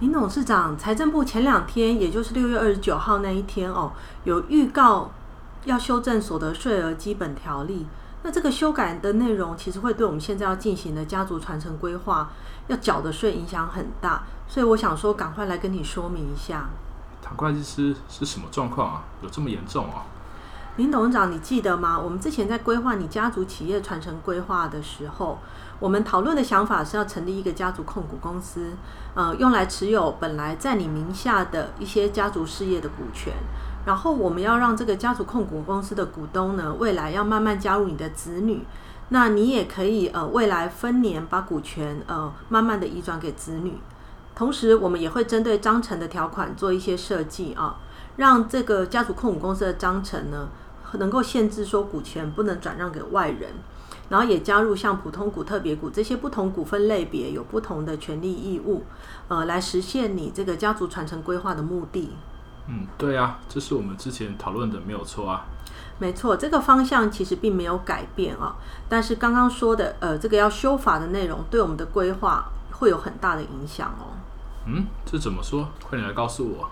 [0.00, 3.92] 林董事长，财政部前两天，也就是六月二十九号那一天哦，
[4.24, 5.12] 有预告
[5.64, 7.86] 要修正所得税额基本条例。
[8.24, 12.30] 那这个修改的内容，其实会对我们现在要进行的家族传承规划
[12.66, 14.24] 要缴的税影响很大。
[14.48, 16.68] 所以我想说，赶快来跟你说明一下。
[17.22, 19.04] 唐会计师是什么状况啊？
[19.22, 20.04] 有这么严重啊？
[20.76, 21.96] 林董事长，你记得吗？
[21.96, 25.38] 我们之前在规划你家族企业传承规划的时候，
[25.78, 28.72] 我们讨论的想法是要成立一个家族控股公司，
[29.14, 33.32] 呃，用来持有本来在你名下的一些家族事业的股权。
[33.86, 38.64] 然后我们要让这个家族控股公司的股东呢，未来要慢慢加入你的子女。
[39.10, 43.78] 那你也可以呃，未来分年把股权呃，慢慢的移转给子女。
[44.34, 47.76] 同时，我们也会针对章程的条款做一些设计啊，
[48.16, 50.48] 让这个家族控股公司的章程呢，
[50.98, 53.52] 能够限制说股权不能转让给外人，
[54.08, 58.84] 然后也加入像普通股、特别股这些不同股份类别有不同的权利义务，
[59.28, 62.10] 呃，来实现你这个家族传承规划的目的。
[62.66, 65.44] 嗯，对啊，这是我们之前讨论的，没有错啊。
[65.98, 68.56] 没错，这个方向其实并没有改变啊，
[68.88, 74.16] 但是刚刚说的呃，这个要修法的内容，对我们的规划会有很大的影响哦。
[74.66, 75.68] 嗯，这怎么说？
[75.82, 76.70] 快点来告诉我。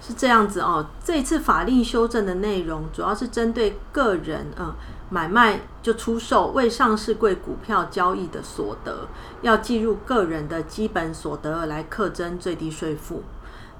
[0.00, 4.72] 是这样子哦，这次法令修正的内容主要是针对个人，嗯，
[5.10, 9.08] 买卖就出售未上市贵股票交易的所得，
[9.42, 13.22] 要计入个人的基本所得额来课征最低税负。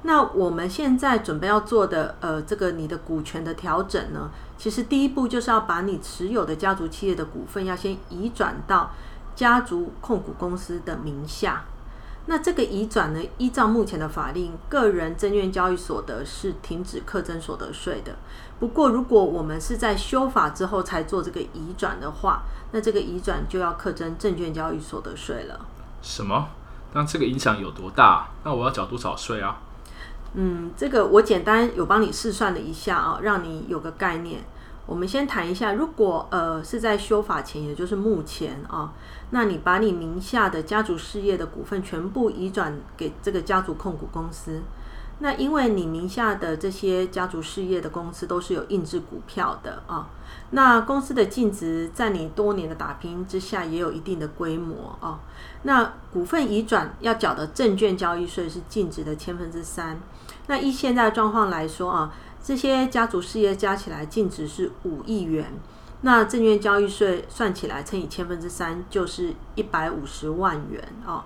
[0.03, 8.93] 那我们现在准备要做的，呃，这个你的股权的调整呢，其实第一步就是要把你持有的家族企业的股份要先移转到
[9.35, 11.65] 家族控股公司的名下。
[12.31, 18.17] 那这个移转呢，依照目前的法令，个人证券交易所得是停止课征所得税的。
[18.61, 25.59] 不过，如果我们是在修法之后才做这个移转的话，那这个移转就要课征证券交易所得税了。
[26.03, 26.51] 什么？
[26.93, 28.29] 那这个影响有多大？
[28.45, 29.61] 那我要缴多少税啊？
[30.35, 34.45] 嗯，这个我简单有帮你试算了一下啊，让你有个概念。
[34.89, 38.91] 我们先谈一下，如果呃是在修法前，也就是目前啊，
[39.31, 44.63] 那你把你名下的家族事业的股份全部移转给这个家族控股公司，
[45.19, 50.09] 那因为你名下的这些家族事业的公司都是有印制股票的啊，
[50.53, 55.21] 那公司的净值在你多年的打拼之下也有一定的规模啊，
[55.65, 60.01] 那股份移转要缴的证券交易税是净值的千分之三，
[60.47, 62.11] 那依现在的状况来说啊。
[62.43, 65.53] 这些家族事业加起来净值是五亿元，
[66.01, 71.25] 那证券交易税算起来乘以千分之三就是一百五十万元哦。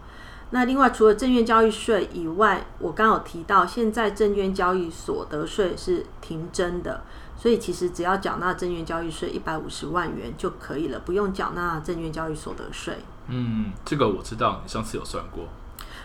[0.51, 7.05] 那另外除了证券交易税以外，我刚有提到现在证券交易所得税是停征的，
[7.37, 12.99] 所以其实只要缴纳证券交易税一百五十万元就可以了，不用缴纳证券交易所得税。
[13.28, 15.45] 嗯，这个我知道，你上次有算过。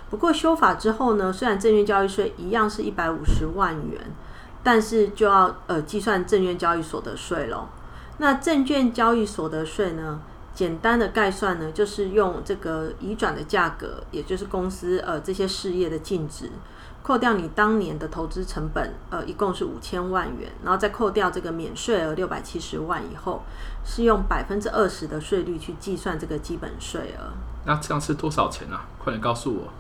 [0.09, 4.00] 不过修法之后呢，虽然证券交易税一样是一百五十万元。
[4.67, 7.69] 但是就要呃计算证券交易所得税喽。
[8.17, 10.19] 那证券交易所得税呢，
[10.53, 16.51] 简单的概算呢，就是用这个移转的价格，也就是公司呃这些事业的净值，
[17.01, 23.44] 扣掉你当年的投资成本，呃一共是五千万元，然后再扣掉这个免税额六百七十万以后，
[23.85, 27.31] 是用百分之二十的税率去计算这个基本税额。
[27.63, 28.85] 那这样是多少钱啊？
[28.99, 29.72] 快点告诉我。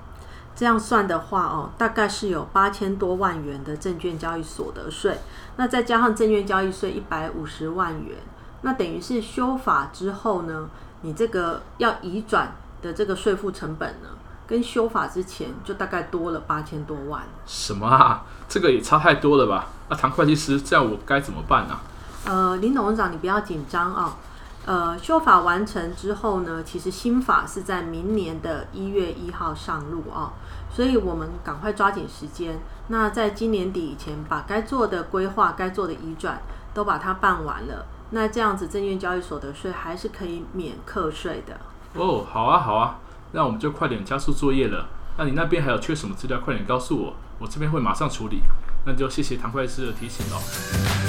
[0.57, 5.19] 这样算的话哦，大概是有八千多万元的证券交易所得税，
[5.55, 8.17] 那再加上证券交易税一百五十万元，
[8.63, 10.67] 那等于是修法之后呢，
[11.01, 14.09] 你这个要移转的这个税负成本呢，
[14.47, 17.21] 跟修法之前就大概多了八千多万。
[17.45, 18.25] 什么啊？
[18.49, 19.67] 这个也差太多了吧？
[19.89, 21.79] 那唐会计师，这样我该怎么办呢？
[22.25, 24.17] 呃，林董事长，你不要紧张啊。
[24.65, 30.33] 呃，修法完成之后呢，其实新法是在明年的一月一号上路啊。
[30.69, 36.41] 所以我们赶快抓紧时间，那在今年底以前把该做的规划、该做的移转
[36.73, 41.59] 都把它办完了，那这样子证券交易所得税还是可以免课税的。
[41.93, 42.99] 哦，好啊，好啊，
[43.31, 44.87] 那我们就快点加速作业了。
[45.17, 48.41] 那你那边还有缺什么资料，快点告诉我，我这边会马上处理。
[48.85, 51.06] 那就谢谢唐会计师的提醒喽。